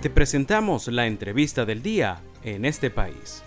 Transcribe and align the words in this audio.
Te 0.00 0.10
presentamos 0.10 0.86
la 0.86 1.08
entrevista 1.08 1.64
del 1.64 1.82
día 1.82 2.20
en 2.44 2.64
este 2.64 2.88
país. 2.88 3.42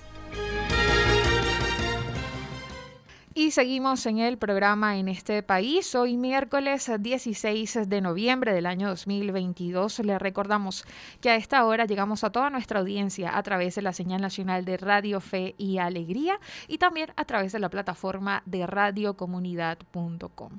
Y 3.33 3.51
seguimos 3.51 4.05
en 4.05 4.17
el 4.19 4.37
programa 4.37 4.97
en 4.97 5.07
este 5.07 5.43
país. 5.43 5.95
Hoy 5.95 6.17
miércoles 6.17 6.91
16 6.99 7.87
de 7.87 8.01
noviembre 8.01 8.53
del 8.53 8.65
año 8.65 8.89
2022. 8.89 9.99
Le 9.99 10.19
recordamos 10.19 10.83
que 11.21 11.29
a 11.29 11.37
esta 11.37 11.63
hora 11.63 11.85
llegamos 11.85 12.25
a 12.25 12.31
toda 12.31 12.49
nuestra 12.49 12.81
audiencia 12.81 13.37
a 13.37 13.41
través 13.43 13.75
de 13.75 13.83
la 13.83 13.93
señal 13.93 14.19
nacional 14.19 14.65
de 14.65 14.75
Radio 14.75 15.21
Fe 15.21 15.55
y 15.57 15.77
Alegría 15.77 16.37
y 16.67 16.79
también 16.79 17.13
a 17.15 17.23
través 17.23 17.53
de 17.53 17.59
la 17.59 17.69
plataforma 17.69 18.43
de 18.45 18.67
radiocomunidad.com. 18.67 20.51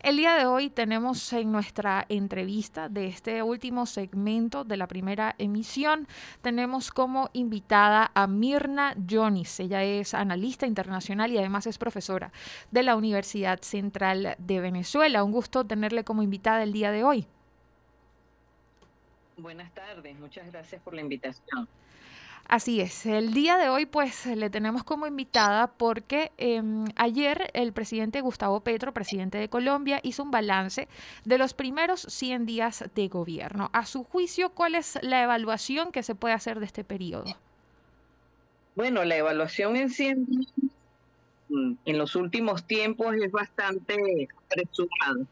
El 0.00 0.18
día 0.18 0.34
de 0.34 0.46
hoy 0.46 0.68
tenemos 0.68 1.32
en 1.32 1.50
nuestra 1.50 2.04
entrevista 2.08 2.88
de 2.88 3.06
este 3.06 3.42
último 3.42 3.86
segmento 3.86 4.62
de 4.62 4.76
la 4.76 4.86
primera 4.86 5.34
emisión, 5.38 6.06
tenemos 6.42 6.90
como 6.90 7.30
invitada 7.32 8.10
a 8.14 8.26
Mirna 8.26 8.94
Jonis. 9.08 9.58
Ella 9.58 9.82
es 9.82 10.12
analista 10.12 10.66
internacional 10.66 11.32
y 11.32 11.38
además 11.38 11.66
es 11.66 11.78
profesora 11.78 12.30
de 12.70 12.82
la 12.82 12.94
Universidad 12.94 13.60
Central 13.62 14.36
de 14.38 14.60
Venezuela. 14.60 15.24
Un 15.24 15.32
gusto 15.32 15.64
tenerle 15.64 16.04
como 16.04 16.22
invitada 16.22 16.62
el 16.62 16.72
día 16.72 16.90
de 16.90 17.02
hoy. 17.02 17.26
Buenas 19.38 19.72
tardes, 19.72 20.18
muchas 20.18 20.50
gracias 20.50 20.80
por 20.82 20.94
la 20.94 21.00
invitación. 21.00 21.68
Así 22.48 22.80
es, 22.80 23.06
el 23.06 23.34
día 23.34 23.56
de 23.56 23.68
hoy 23.68 23.86
pues 23.86 24.24
le 24.24 24.50
tenemos 24.50 24.84
como 24.84 25.08
invitada 25.08 25.66
porque 25.66 26.30
em, 26.38 26.84
ayer 26.94 27.50
el 27.54 27.72
presidente 27.72 28.20
Gustavo 28.20 28.60
Petro, 28.60 28.94
presidente 28.94 29.36
de 29.36 29.48
Colombia, 29.48 29.98
hizo 30.04 30.22
un 30.22 30.30
balance 30.30 30.86
de 31.24 31.38
los 31.38 31.54
primeros 31.54 32.02
100 32.02 32.46
días 32.46 32.84
de 32.94 33.08
gobierno. 33.08 33.68
A 33.72 33.84
su 33.84 34.04
juicio, 34.04 34.50
¿cuál 34.50 34.76
es 34.76 34.96
la 35.02 35.24
evaluación 35.24 35.90
que 35.90 36.04
se 36.04 36.14
puede 36.14 36.34
hacer 36.34 36.60
de 36.60 36.66
este 36.66 36.84
periodo? 36.84 37.36
Bueno, 38.76 39.02
la 39.04 39.16
evaluación 39.16 39.74
en 39.74 39.90
100 39.90 40.26
días 40.26 40.52
mm, 41.48 41.72
en 41.84 41.98
los 41.98 42.14
últimos 42.14 42.64
tiempos 42.64 43.16
es 43.16 43.32
bastante 43.32 44.28
apresurada. 44.46 45.26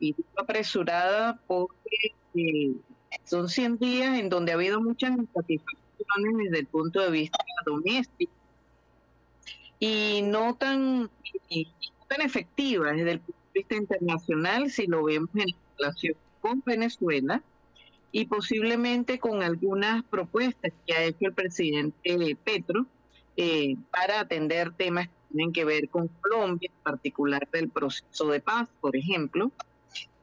Y 0.00 0.14
apresurada 0.36 1.38
porque 1.46 2.14
eh, 2.34 2.72
son 3.24 3.50
100 3.50 3.78
días 3.78 4.18
en 4.18 4.30
donde 4.30 4.52
ha 4.52 4.54
habido 4.54 4.80
muchas 4.80 5.10
insatisfacciones 5.98 6.44
desde 6.44 6.58
el 6.60 6.66
punto 6.66 7.00
de 7.00 7.10
vista 7.10 7.38
doméstico 7.64 8.32
y 9.78 10.22
no 10.22 10.54
tan, 10.54 11.10
tan 12.08 12.20
efectivas 12.22 12.96
desde 12.96 13.12
el 13.12 13.20
punto 13.20 13.40
de 13.54 13.60
vista 13.60 13.76
internacional 13.76 14.70
si 14.70 14.86
lo 14.86 15.04
vemos 15.04 15.30
en 15.34 15.54
relación 15.78 16.16
con 16.40 16.62
Venezuela 16.64 17.42
y 18.10 18.26
posiblemente 18.26 19.18
con 19.18 19.42
algunas 19.42 20.02
propuestas 20.04 20.72
que 20.86 20.94
ha 20.94 21.04
hecho 21.04 21.26
el 21.26 21.34
presidente 21.34 22.36
Petro 22.42 22.86
eh, 23.36 23.76
para 23.90 24.20
atender 24.20 24.72
temas 24.72 25.08
que 25.08 25.14
tienen 25.32 25.52
que 25.52 25.64
ver 25.64 25.88
con 25.88 26.08
Colombia, 26.08 26.70
en 26.74 26.82
particular 26.82 27.48
del 27.52 27.68
proceso 27.68 28.28
de 28.28 28.40
paz, 28.40 28.68
por 28.80 28.96
ejemplo, 28.96 29.52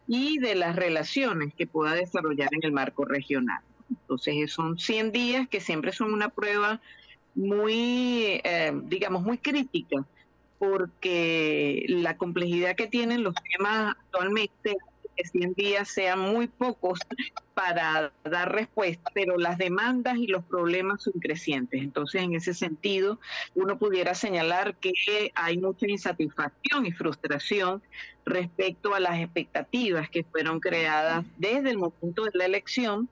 y 0.08 0.40
de 0.40 0.56
las 0.56 0.76
relaciones 0.76 1.54
que 1.54 1.68
pueda 1.68 1.94
desarrollar 1.94 2.50
en 2.54 2.60
el 2.64 2.72
marco 2.72 3.06
regional. 3.06 3.62
Entonces 3.90 4.52
son 4.52 4.78
100 4.78 5.12
días 5.12 5.48
que 5.48 5.62
siempre 5.62 5.92
son 5.92 6.14
una 6.14 6.30
prueba 6.30 6.82
muy, 7.36 8.42
eh, 8.44 8.72
digamos, 8.86 9.24
muy 9.24 9.38
crítica, 9.38 10.06
porque 10.58 11.86
la 11.90 12.18
complejidad 12.18 12.76
que 12.76 12.88
tienen 12.88 13.24
los 13.24 13.36
temas 13.52 13.96
actualmente 14.00 14.78
que 15.16 15.26
100 15.26 15.54
días 15.54 15.90
sean 15.90 16.20
muy 16.20 16.48
pocos 16.48 17.00
para 17.54 18.12
dar 18.24 18.52
respuesta, 18.52 19.10
pero 19.14 19.38
las 19.38 19.58
demandas 19.58 20.18
y 20.18 20.28
los 20.28 20.44
problemas 20.44 21.04
son 21.04 21.14
crecientes. 21.14 21.82
Entonces, 21.82 22.22
en 22.22 22.36
ese 22.36 22.54
sentido, 22.54 23.20
uno 23.56 23.78
pudiera 23.78 24.14
señalar 24.14 24.76
que 24.76 24.92
hay 25.36 25.58
mucha 25.58 25.88
insatisfacción 25.88 26.86
y 26.86 26.92
frustración 26.92 27.82
respecto 28.26 28.94
a 28.94 29.00
las 29.00 29.20
expectativas 29.20 30.10
que 30.10 30.24
fueron 30.24 30.60
creadas 30.60 31.26
desde 31.38 31.70
el 31.70 31.78
momento 31.78 32.26
de 32.26 32.32
la 32.34 32.46
elección 32.46 33.10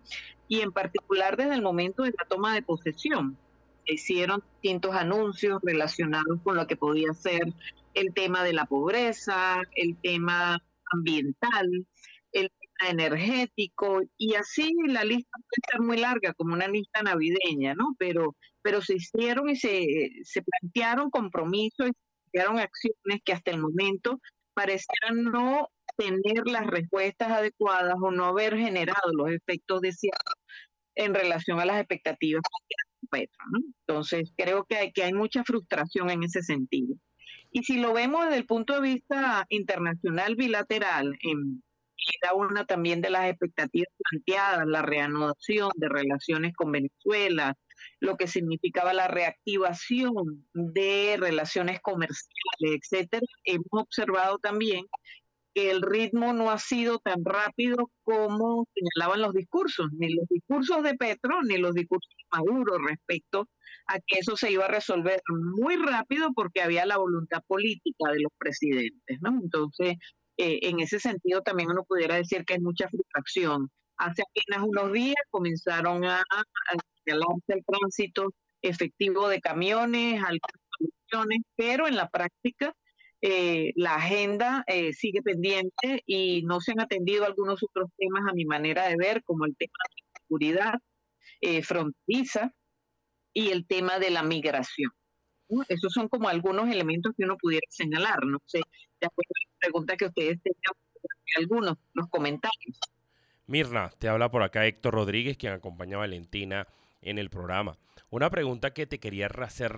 y 0.48 0.62
en 0.62 0.72
particular 0.72 1.38
desde 1.38 1.56
el 1.56 1.62
momento 1.62 2.04
de 2.04 2.14
la 2.18 2.26
toma 2.28 2.54
de 2.54 2.62
posesión. 2.62 3.38
hicieron 3.86 4.42
distintos 4.54 4.96
anuncios 4.96 5.62
relacionados 5.62 6.40
con 6.42 6.56
lo 6.56 6.68
que 6.68 6.78
podía 6.78 7.14
ser 7.14 7.54
el 7.94 8.14
tema 8.14 8.44
de 8.44 8.54
la 8.54 8.66
pobreza, 8.66 9.62
el 9.76 9.98
tema 9.98 10.62
ambiental, 10.94 11.70
el 12.32 12.50
tema 12.50 12.92
energético, 12.92 14.02
y 14.18 14.36
así 14.36 14.72
la 14.88 15.04
lista 15.04 15.32
puede 15.32 15.72
ser 15.72 15.82
muy 15.82 15.98
larga, 15.98 16.34
como 16.34 16.54
una 16.54 16.68
lista 16.68 17.02
navideña, 17.04 17.76
¿no? 17.76 17.96
Pero, 17.98 18.36
pero 18.62 18.82
se 18.82 18.96
hicieron 18.96 19.50
y 19.50 19.56
se, 19.56 19.86
se 20.24 20.42
plantearon 20.42 21.10
compromisos 21.10 21.88
y 21.88 21.92
se 21.92 22.32
plantearon 22.32 22.60
acciones 22.60 23.22
que 23.24 23.34
hasta 23.34 23.52
el 23.52 23.60
momento 23.60 24.20
parecieran 24.54 25.24
no 25.24 25.70
tener 25.98 26.44
las 26.46 26.66
respuestas 26.68 27.32
adecuadas 27.32 27.96
o 28.02 28.12
no 28.12 28.26
haber 28.26 28.58
generado 28.58 29.12
los 29.14 29.30
efectos 29.32 29.82
deseados 29.82 30.36
en 30.96 31.14
relación 31.14 31.60
a 31.60 31.66
las 31.66 31.80
expectativas. 31.80 32.42
Entonces, 33.88 34.32
creo 34.36 34.66
que 34.66 34.78
hay, 34.78 34.92
que 34.92 35.04
hay 35.04 35.14
mucha 35.14 35.44
frustración 35.44 36.10
en 36.10 36.24
ese 36.24 36.42
sentido. 36.42 36.96
Y 37.56 37.64
si 37.64 37.78
lo 37.80 37.94
vemos 37.94 38.26
desde 38.26 38.38
el 38.38 38.48
punto 38.48 38.74
de 38.74 38.82
vista 38.82 39.46
internacional 39.50 40.36
bilateral, 40.36 41.16
en, 41.22 41.64
era 42.22 42.34
una 42.34 42.66
también 42.66 43.00
de 43.00 43.12
las 43.12 43.30
expectativas 43.30 43.90
planteadas, 43.98 44.66
la 44.66 44.82
reanudación 44.82 45.70
de 45.76 45.88
relaciones 45.88 46.56
con 46.56 46.72
Venezuela, 46.72 47.56
lo 48.00 48.18
que 48.18 48.28
significaba 48.28 48.92
la 48.94 49.08
reactivación 49.08 50.48
de 50.54 51.16
relaciones 51.20 51.80
comerciales, 51.82 52.28
etcétera. 52.60 53.26
Hemos 53.44 53.68
observado 53.72 54.40
también 54.40 54.88
el 55.56 55.82
ritmo 55.82 56.34
no 56.34 56.50
ha 56.50 56.58
sido 56.58 57.00
tan 57.00 57.24
rápido 57.24 57.92
como 58.04 58.68
señalaban 58.74 59.22
los 59.22 59.34
discursos, 59.34 59.88
ni 59.94 60.14
los 60.14 60.28
discursos 60.28 60.84
de 60.84 60.96
Petro, 60.96 61.42
ni 61.44 61.58
los 61.58 61.74
discursos 61.74 62.10
de 62.18 62.38
Maduro 62.38 62.78
respecto 62.80 63.48
a 63.88 64.00
que 64.00 64.20
eso 64.20 64.36
se 64.36 64.52
iba 64.52 64.66
a 64.66 64.70
resolver 64.70 65.22
muy 65.28 65.76
rápido 65.76 66.32
porque 66.34 66.62
había 66.62 66.86
la 66.86 66.98
voluntad 66.98 67.42
política 67.48 68.12
de 68.12 68.22
los 68.22 68.32
presidentes. 68.38 69.20
Entonces, 69.24 69.96
eh, 70.38 70.60
en 70.64 70.80
ese 70.80 71.00
sentido 71.00 71.42
también 71.42 71.70
uno 71.70 71.84
pudiera 71.84 72.16
decir 72.16 72.46
que 72.46 72.56
hay 72.56 72.60
mucha 72.60 72.88
frustración. 72.90 73.70
Hace 73.98 74.24
apenas 74.24 74.68
unos 74.68 74.92
días 74.92 75.16
comenzaron 75.30 76.04
a, 76.06 76.20
a 76.20 76.76
señalarse 77.06 77.54
el 77.54 77.64
tránsito 77.66 78.30
efectivo 78.62 79.28
de 79.28 79.42
camiones, 79.42 80.24
algunas 80.24 80.44
pero 81.56 81.88
en 81.88 81.96
la 81.96 82.10
práctica 82.10 82.74
eh, 83.26 83.72
la 83.78 83.96
agenda 83.96 84.66
eh, 84.68 84.92
sigue 84.92 85.22
pendiente 85.22 86.04
y 86.06 86.42
no 86.44 86.60
se 86.60 86.74
han 86.74 86.82
atendido 86.82 87.24
algunos 87.24 87.64
otros 87.64 87.90
temas 87.98 88.30
a 88.30 88.34
mi 88.34 88.44
manera 88.44 88.90
de 88.90 88.98
ver, 88.98 89.24
como 89.24 89.46
el 89.46 89.56
tema 89.56 89.72
de 89.88 90.02
la 90.02 90.20
seguridad 90.20 90.74
eh, 91.40 91.64
fronteriza 91.64 92.52
y 93.32 93.52
el 93.52 93.66
tema 93.66 93.98
de 93.98 94.10
la 94.10 94.24
migración. 94.24 94.92
Esos 95.70 95.94
son 95.94 96.10
como 96.10 96.28
algunos 96.28 96.68
elementos 96.68 97.14
que 97.18 97.24
uno 97.24 97.38
pudiera 97.38 97.66
señalar. 97.70 98.26
No 98.26 98.40
sé, 98.46 98.60
de 99.00 99.08
acuerdo 99.08 99.30
a 99.30 99.48
la 99.54 99.60
pregunta 99.62 99.96
que 99.96 100.06
ustedes 100.08 100.42
tengan, 100.44 100.74
algunos, 101.38 101.78
los 101.94 102.10
comentarios. 102.10 102.78
Mirna, 103.48 103.90
te 104.00 104.10
habla 104.10 104.30
por 104.32 104.44
acá 104.44 104.68
Héctor 104.68 104.96
Rodríguez, 104.96 105.38
quien 105.38 105.54
acompaña 105.54 105.96
a 105.96 106.00
Valentina 106.00 106.68
en 107.02 107.18
el 107.18 107.30
programa. 107.30 107.78
Una 108.10 108.30
pregunta 108.30 108.74
que 108.74 108.86
te 108.86 109.00
quería 109.00 109.28
hacer 109.28 109.72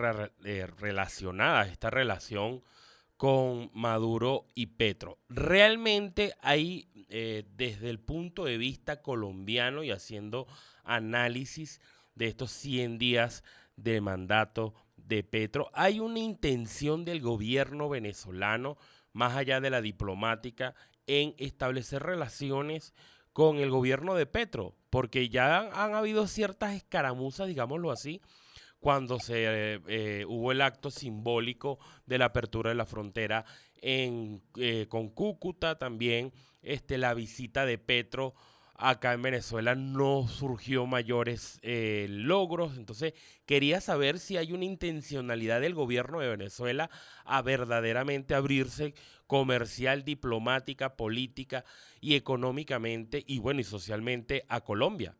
relacionada 0.79 1.62
a 1.62 1.67
esta 1.67 1.91
relación 1.91 2.63
con 3.17 3.71
Maduro 3.73 4.45
y 4.55 4.67
Petro. 4.67 5.19
Realmente 5.29 6.33
hay, 6.41 6.89
eh, 7.09 7.45
desde 7.56 7.89
el 7.89 8.00
punto 8.00 8.45
de 8.45 8.57
vista 8.57 9.01
colombiano 9.01 9.83
y 9.83 9.91
haciendo 9.91 10.47
análisis 10.83 11.81
de 12.15 12.27
estos 12.27 12.51
100 12.51 12.97
días 12.97 13.44
de 13.77 14.01
mandato 14.01 14.73
de 14.97 15.23
Petro, 15.23 15.69
hay 15.73 16.00
una 16.00 16.19
intención 16.19 17.06
del 17.06 17.21
gobierno 17.21 17.89
venezolano, 17.89 18.77
más 19.13 19.35
allá 19.35 19.61
de 19.61 19.69
la 19.69 19.81
diplomática, 19.81 20.75
en 21.07 21.35
establecer 21.38 22.03
relaciones 22.03 22.94
con 23.31 23.57
el 23.57 23.69
gobierno 23.69 24.15
de 24.15 24.25
Petro, 24.25 24.75
porque 24.89 25.29
ya 25.29 25.59
han, 25.59 25.69
han 25.73 25.94
habido 25.94 26.27
ciertas 26.27 26.73
escaramuzas, 26.73 27.47
digámoslo 27.47 27.91
así, 27.91 28.21
cuando 28.80 29.19
se 29.19 29.81
eh, 29.88 30.25
hubo 30.27 30.51
el 30.51 30.62
acto 30.62 30.92
simbólico 30.92 31.80
de 32.06 32.18
la 32.18 32.25
apertura 32.25 32.69
de 32.69 32.75
la 32.75 32.86
frontera 32.86 33.45
en, 33.81 34.42
eh, 34.57 34.88
con 34.89 35.10
Cúcuta, 35.10 35.77
también 35.77 36.33
este, 36.62 36.98
la 36.98 37.13
visita 37.13 37.66
de 37.66 37.77
Petro 37.77 38.33
acá 38.77 39.13
en 39.13 39.22
Venezuela 39.22 39.75
no 39.75 40.27
surgió 40.27 40.86
mayores 40.86 41.60
eh, 41.62 42.07
logros. 42.10 42.77
Entonces, 42.77 43.13
quería 43.45 43.81
saber 43.81 44.19
si 44.19 44.38
hay 44.38 44.51
una 44.51 44.66
intencionalidad 44.66 45.62
del 45.62 45.74
gobierno 45.74 46.19
de 46.19 46.30
Venezuela 46.30 46.89
a 47.24 47.42
verdaderamente 47.42 48.36
abrirse 48.36 48.94
comercial, 49.28 50.04
diplomática, 50.04 50.95
política 50.95 51.63
y 52.01 52.16
económicamente 52.16 53.24
y 53.25 53.39
bueno, 53.39 53.62
y 53.62 53.63
socialmente 53.63 54.45
a 54.50 54.62
Colombia. 54.62 55.16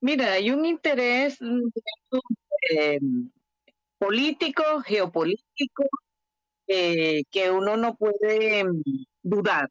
Mira, 0.00 0.32
hay 0.32 0.50
un 0.50 0.64
interés 0.66 1.38
eh, 2.70 2.98
político, 3.98 4.62
geopolítico, 4.84 5.84
eh, 6.68 7.22
que 7.30 7.50
uno 7.50 7.76
no 7.76 7.96
puede 7.96 8.64
mm, 8.64 8.82
dudar, 9.22 9.68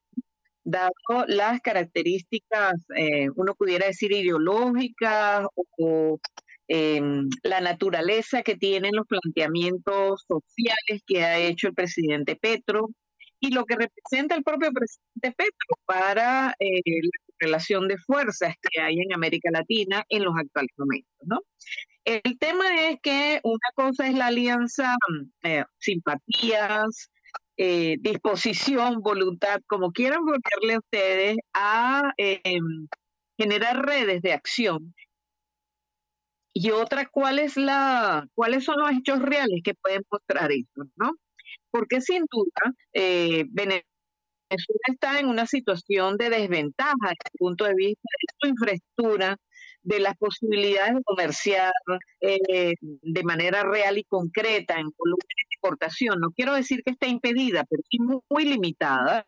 dado 0.63 0.91
las 1.27 1.61
características, 1.61 2.73
eh, 2.97 3.29
uno 3.35 3.55
pudiera 3.55 3.87
decir 3.87 4.11
ideológicas 4.13 5.47
o, 5.77 6.19
em, 6.67 7.29
la 7.43 7.61
naturaleza 7.61 8.41
que 8.43 8.55
tienen 8.57 8.95
los 8.95 9.07
planteamientos 9.07 10.25
sociales 10.27 11.03
que 11.07 11.23
ha 11.23 11.39
hecho 11.39 11.67
el 11.69 11.75
presidente 11.75 12.35
Petro 12.35 12.89
y 13.39 13.51
lo 13.51 13.65
que 13.65 13.75
representa 13.75 14.35
el 14.35 14.43
propio 14.43 14.71
presidente 14.73 15.33
Petro 15.37 15.77
para 15.85 16.55
eh, 16.59 16.81
la 16.85 17.24
relación 17.39 17.87
de 17.87 17.97
fuerzas 17.97 18.55
que 18.61 18.81
hay 18.81 18.99
en 18.99 19.13
América 19.13 19.49
Latina 19.51 20.03
en 20.09 20.23
los 20.23 20.35
actuales 20.37 20.71
momentos, 20.77 21.17
¿no? 21.25 21.39
El 22.05 22.37
tema 22.39 22.87
es 22.89 22.99
que 23.01 23.39
una 23.43 23.69
cosa 23.73 24.07
es 24.07 24.13
la 24.13 24.27
alianza, 24.27 24.95
eh, 25.43 25.63
simpatías, 25.79 27.09
eh, 27.57 27.97
disposición, 27.99 29.01
voluntad, 29.01 29.61
como 29.67 29.91
quieran 29.91 30.23
volverle 30.23 30.77
ustedes, 30.77 31.37
a 31.53 32.13
em, 32.17 32.87
generar 33.37 33.85
redes 33.85 34.21
de 34.21 34.33
acción. 34.33 34.93
Y 36.53 36.71
otra, 36.71 37.07
¿cuál 37.11 37.39
es 37.39 37.57
la, 37.57 38.27
¿cuáles 38.33 38.63
son 38.65 38.79
los 38.79 38.91
hechos 38.91 39.21
reales 39.21 39.61
que 39.63 39.73
pueden 39.73 40.03
mostrar 40.09 40.51
eso? 40.51 40.85
¿no? 40.95 41.11
Porque 41.71 42.01
sin 42.01 42.25
duda, 42.31 42.73
eh, 42.93 43.45
Venezuela 43.49 43.85
está 44.49 45.19
en 45.19 45.27
una 45.27 45.45
situación 45.45 46.17
de 46.17 46.29
desventaja 46.29 46.93
desde 47.01 47.31
el 47.33 47.37
punto 47.37 47.65
de 47.65 47.73
vista 47.75 48.01
de 48.01 48.33
su 48.39 48.47
infraestructura, 48.49 49.37
de 49.83 49.99
las 49.99 50.17
posibilidades 50.17 50.95
de 50.95 51.03
comerciar 51.03 51.71
eh, 52.21 52.73
de 52.81 53.23
manera 53.23 53.63
real 53.63 53.97
y 53.97 54.03
concreta 54.03 54.75
en 54.75 54.89
volumen 54.97 55.27
de 55.27 55.55
exportación. 55.55 56.19
No 56.19 56.31
quiero 56.31 56.55
decir 56.55 56.81
que 56.83 56.91
esté 56.91 57.07
impedida, 57.07 57.65
pero 57.69 57.83
sí 57.89 57.99
muy 58.29 58.45
limitada 58.45 59.25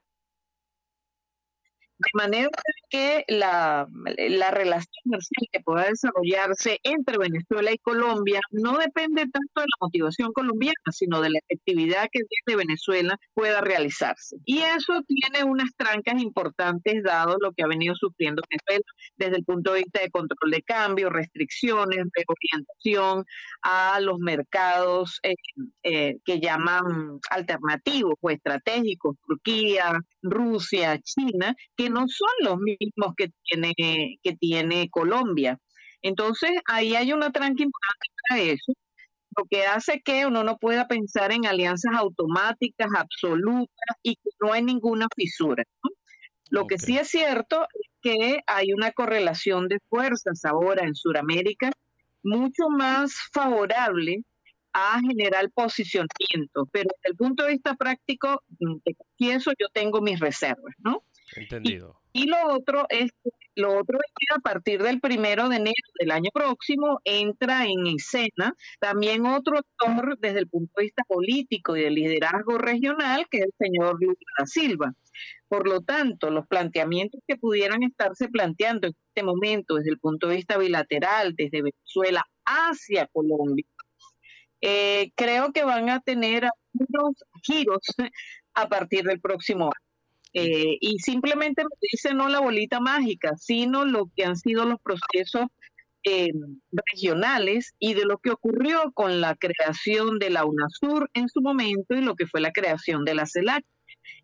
de 1.99 2.09
manera 2.13 2.49
que 2.89 3.25
la, 3.27 3.87
la 4.17 4.51
relación 4.51 4.91
comercial 5.03 5.47
que 5.51 5.59
pueda 5.61 5.85
desarrollarse 5.85 6.79
entre 6.83 7.17
Venezuela 7.17 7.71
y 7.71 7.77
Colombia 7.79 8.39
no 8.51 8.77
depende 8.77 9.21
tanto 9.21 9.61
de 9.61 9.65
la 9.65 9.77
motivación 9.81 10.31
colombiana, 10.33 10.75
sino 10.91 11.21
de 11.21 11.31
la 11.31 11.39
efectividad 11.39 12.07
que 12.11 12.21
desde 12.21 12.57
Venezuela 12.57 13.17
pueda 13.33 13.61
realizarse. 13.61 14.37
Y 14.45 14.59
eso 14.59 15.01
tiene 15.07 15.43
unas 15.43 15.69
trancas 15.75 16.21
importantes 16.21 17.03
dado 17.03 17.37
lo 17.41 17.51
que 17.51 17.63
ha 17.63 17.67
venido 17.67 17.95
sufriendo 17.95 18.41
Venezuela 18.49 18.85
desde 19.17 19.37
el 19.37 19.45
punto 19.45 19.73
de 19.73 19.79
vista 19.79 20.01
de 20.01 20.11
control 20.11 20.51
de 20.51 20.61
cambio, 20.61 21.09
restricciones, 21.09 22.05
reorientación 22.13 23.25
a 23.61 23.99
los 23.99 24.19
mercados 24.19 25.19
eh, 25.23 25.35
eh, 25.83 26.17
que 26.23 26.39
llaman 26.39 27.19
alternativos 27.29 28.15
o 28.21 28.29
estratégicos, 28.29 29.15
Turquía, 29.25 29.99
Rusia, 30.21 30.99
China, 30.99 31.55
que 31.75 31.86
no 31.89 32.07
son 32.07 32.29
los 32.41 32.57
mismos 32.59 33.13
que 33.15 33.31
tiene, 33.43 33.73
que 33.75 34.35
tiene 34.39 34.89
Colombia. 34.89 35.57
Entonces, 36.01 36.51
ahí 36.65 36.95
hay 36.95 37.13
una 37.13 37.31
tranca 37.31 37.63
importante 37.63 38.07
para 38.29 38.41
eso, 38.41 38.73
lo 39.37 39.45
que 39.45 39.65
hace 39.65 40.01
que 40.01 40.25
uno 40.25 40.43
no 40.43 40.57
pueda 40.57 40.87
pensar 40.87 41.31
en 41.31 41.45
alianzas 41.45 41.93
automáticas, 41.95 42.87
absolutas 42.95 43.97
y 44.01 44.15
que 44.15 44.29
no 44.41 44.53
hay 44.53 44.63
ninguna 44.63 45.07
fisura. 45.15 45.63
Lo 46.49 46.65
que 46.65 46.77
sí 46.77 46.97
es 46.97 47.09
cierto 47.09 47.63
es 47.63 47.89
que 48.01 48.39
hay 48.47 48.73
una 48.73 48.91
correlación 48.91 49.67
de 49.67 49.79
fuerzas 49.89 50.45
ahora 50.45 50.85
en 50.85 50.95
Sudamérica 50.95 51.71
mucho 52.23 52.69
más 52.69 53.13
favorable 53.33 54.23
a 54.73 54.99
generar 55.01 55.49
posicionamiento, 55.51 56.67
pero 56.71 56.89
desde 56.95 57.11
el 57.11 57.15
punto 57.15 57.43
de 57.43 57.53
vista 57.53 57.75
práctico, 57.75 58.43
y 59.17 59.29
eso 59.29 59.51
yo 59.59 59.67
tengo 59.73 60.01
mis 60.01 60.19
reservas, 60.19 60.75
¿no? 60.79 61.03
Entendido. 61.37 62.01
Y, 62.13 62.25
lo 62.25 62.37
otro 62.53 62.85
es 62.89 63.11
lo 63.55 63.75
otro 63.75 63.97
es 63.97 64.11
que 64.15 64.35
a 64.35 64.39
partir 64.39 64.83
del 64.83 64.99
primero 64.99 65.49
de 65.49 65.55
enero 65.55 65.73
del 65.99 66.11
año 66.11 66.29
próximo 66.31 66.99
entra 67.03 67.65
en 67.65 67.87
escena 67.87 68.53
también 68.79 69.25
otro 69.25 69.57
actor 69.57 70.15
desde 70.19 70.39
el 70.39 70.47
punto 70.47 70.71
de 70.77 70.83
vista 70.83 71.03
político 71.07 71.75
y 71.75 71.81
de 71.81 71.89
liderazgo 71.89 72.59
regional, 72.59 73.25
que 73.31 73.39
es 73.39 73.45
el 73.45 73.53
señor 73.57 73.97
Lula 73.99 74.15
da 74.37 74.45
Silva. 74.45 74.93
Por 75.47 75.67
lo 75.67 75.81
tanto, 75.81 76.29
los 76.29 76.45
planteamientos 76.47 77.21
que 77.27 77.37
pudieran 77.37 77.81
estarse 77.81 78.29
planteando 78.29 78.87
en 78.87 78.93
este 79.09 79.23
momento 79.23 79.75
desde 79.75 79.89
el 79.89 79.99
punto 79.99 80.27
de 80.27 80.35
vista 80.35 80.57
bilateral, 80.57 81.33
desde 81.35 81.63
Venezuela 81.63 82.23
hacia 82.45 83.07
Colombia, 83.07 83.65
eh, 84.61 85.11
creo 85.15 85.51
que 85.51 85.63
van 85.63 85.89
a 85.89 85.99
tener 86.01 86.45
algunos 86.45 87.15
giros 87.43 87.81
a 88.53 88.67
partir 88.69 89.03
del 89.03 89.19
próximo 89.19 89.65
año. 89.65 89.86
Eh, 90.39 90.77
y 90.79 90.99
simplemente 90.99 91.63
me 91.63 91.75
dice 91.81 92.13
no 92.13 92.29
la 92.29 92.39
bolita 92.39 92.79
mágica, 92.79 93.35
sino 93.37 93.85
lo 93.85 94.11
que 94.15 94.23
han 94.23 94.37
sido 94.37 94.65
los 94.65 94.79
procesos 94.81 95.47
eh, 96.03 96.29
regionales 96.71 97.73
y 97.79 97.95
de 97.95 98.05
lo 98.05 98.19
que 98.19 98.29
ocurrió 98.29 98.91
con 98.93 99.19
la 99.19 99.35
creación 99.35 100.19
de 100.19 100.29
la 100.29 100.45
UNASUR 100.45 101.09
en 101.13 101.27
su 101.27 101.41
momento 101.41 101.95
y 101.95 102.01
lo 102.01 102.15
que 102.15 102.27
fue 102.27 102.39
la 102.39 102.51
creación 102.51 103.03
de 103.03 103.15
la 103.15 103.25
CELAC, 103.25 103.65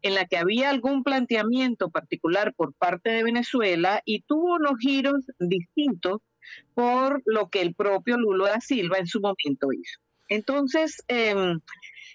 en 0.03 0.13
la 0.13 0.25
que 0.25 0.37
había 0.37 0.69
algún 0.69 1.03
planteamiento 1.03 1.89
particular 1.89 2.53
por 2.53 2.75
parte 2.75 3.09
de 3.09 3.23
Venezuela 3.23 4.01
y 4.05 4.21
tuvo 4.21 4.55
unos 4.55 4.73
giros 4.79 5.25
distintos 5.39 6.21
por 6.75 7.23
lo 7.25 7.49
que 7.49 7.61
el 7.61 7.73
propio 7.73 8.17
Lulo 8.17 8.45
da 8.45 8.61
Silva 8.61 8.99
en 8.99 9.07
su 9.07 9.19
momento 9.19 9.71
hizo. 9.71 9.99
Entonces, 10.29 11.03
eh, 11.07 11.35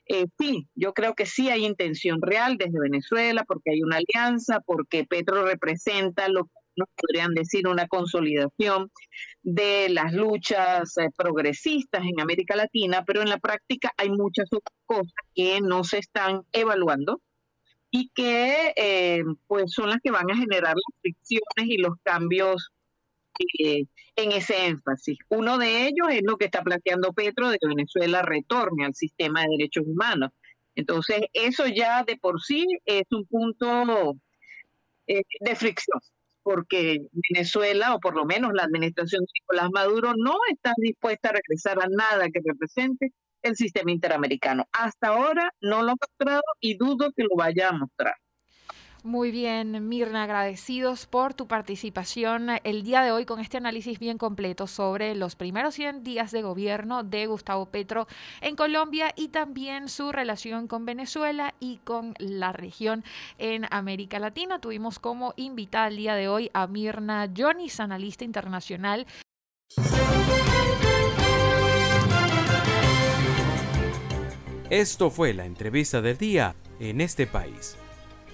eh, 0.09 0.27
sí, 0.39 0.69
yo 0.75 0.95
creo 0.95 1.15
que 1.15 1.27
sí 1.27 1.51
hay 1.51 1.65
intención 1.67 2.21
real 2.23 2.57
desde 2.57 2.81
Venezuela, 2.81 3.45
porque 3.47 3.73
hay 3.73 3.83
una 3.83 3.99
alianza, 3.99 4.61
porque 4.61 5.05
Petro 5.05 5.45
representa 5.45 6.29
lo 6.29 6.45
que 6.45 6.51
nos 6.77 6.89
podrían 6.97 7.35
decir 7.35 7.69
una 7.69 7.89
consolidación 7.89 8.91
de 9.43 9.89
las 9.91 10.13
luchas 10.13 10.97
eh, 10.97 11.09
progresistas 11.17 12.03
en 12.05 12.21
América 12.21 12.57
Latina, 12.57 13.05
pero 13.07 13.21
en 13.21 13.29
la 13.29 13.39
práctica 13.39 13.93
hay 13.97 14.11
muchas 14.11 14.47
otras 14.51 14.79
cosas 14.87 15.13
que 15.35 15.61
no 15.61 15.85
se 15.85 15.99
están 15.99 16.43
evaluando 16.53 17.21
y 17.91 18.11
que 18.15 18.73
eh, 18.77 19.25
pues 19.47 19.73
son 19.73 19.91
las 19.91 19.99
que 20.03 20.11
van 20.11 20.31
a 20.31 20.37
generar 20.37 20.75
las 20.75 21.01
fricciones 21.01 21.67
y 21.67 21.79
los 21.79 21.95
cambios 22.03 22.71
eh, 23.59 23.85
en 24.17 24.33
ese 24.33 24.67
énfasis. 24.67 25.19
Uno 25.29 25.59
de 25.59 25.87
ellos 25.87 26.09
es 26.11 26.23
lo 26.23 26.37
que 26.37 26.47
está 26.47 26.63
planteando 26.63 27.13
Petro 27.13 27.51
de 27.51 27.59
que 27.59 27.69
Venezuela 27.69 28.23
retorne 28.23 28.85
al 28.85 28.95
sistema 28.95 29.43
de 29.43 29.49
derechos 29.59 29.85
humanos. 29.87 30.31
Entonces, 30.75 31.23
eso 31.33 31.67
ya 31.67 32.05
de 32.05 32.17
por 32.17 32.41
sí 32.41 32.67
es 32.85 33.05
un 33.11 33.27
punto 33.27 34.17
eh, 35.07 35.23
de 35.41 35.57
fricción, 35.57 36.01
porque 36.43 36.99
Venezuela, 37.13 37.95
o 37.95 38.01
por 38.01 38.15
lo 38.15 38.25
menos 38.25 38.53
la 38.55 38.65
administración 38.65 39.23
de 39.23 39.31
Nicolás 39.41 39.71
Maduro, 39.73 40.13
no 40.17 40.37
está 40.51 40.73
dispuesta 40.77 41.31
a 41.31 41.33
regresar 41.33 41.83
a 41.83 41.89
nada 41.89 42.29
que 42.31 42.41
represente 42.45 43.13
el 43.43 43.57
sistema 43.57 43.91
interamericano. 43.91 44.67
Hasta 44.73 45.09
ahora 45.09 45.53
no 45.61 45.83
lo 45.83 45.93
ha 45.93 45.97
mostrado 46.01 46.43
y 46.61 46.77
dudo 46.77 47.13
que 47.17 47.25
lo 47.25 47.37
vaya 47.37 47.69
a 47.69 47.73
mostrar. 47.73 48.15
Muy 49.05 49.31
bien, 49.31 49.89
Mirna, 49.89 50.25
agradecidos 50.25 51.07
por 51.07 51.33
tu 51.33 51.47
participación 51.47 52.49
el 52.65 52.83
día 52.83 53.01
de 53.03 53.13
hoy 53.13 53.25
con 53.25 53.39
este 53.39 53.57
análisis 53.57 54.01
bien 54.01 54.19
completo 54.19 54.67
sobre 54.67 55.15
los 55.15 55.37
primeros 55.37 55.77
100 55.77 56.03
días 56.03 56.33
de 56.33 56.43
gobierno 56.43 57.05
de 57.05 57.27
Gustavo 57.27 57.67
Petro 57.67 58.09
en 58.41 58.57
Colombia 58.57 59.13
y 59.15 59.29
también 59.29 59.89
su 59.89 60.11
relación 60.11 60.67
con 60.67 60.85
Venezuela 60.85 61.55
y 61.61 61.77
con 61.85 62.15
la 62.19 62.53
región 62.53 63.05
en 63.39 63.67
América 63.71 64.19
Latina. 64.19 64.61
Tuvimos 64.61 64.99
como 64.99 65.33
invitada 65.37 65.87
el 65.87 65.97
día 65.97 66.17
de 66.17 66.29
hoy 66.29 66.51
a 66.53 66.67
Mirna 66.67 67.31
Jonis, 67.35 67.79
analista 67.79 68.25
internacional. 68.25 69.07
Esto 74.71 75.11
fue 75.11 75.33
la 75.35 75.47
entrevista 75.47 76.03
del 76.03 76.19
día 76.19 76.57
en 76.81 77.01
este 77.01 77.29
país. 77.29 77.79